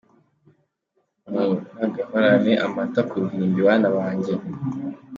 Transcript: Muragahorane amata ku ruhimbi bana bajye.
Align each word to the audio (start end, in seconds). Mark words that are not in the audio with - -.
Muragahorane 1.31 2.53
amata 2.65 3.01
ku 3.09 3.15
ruhimbi 3.23 3.59
bana 3.67 3.87
bajye. 3.95 4.33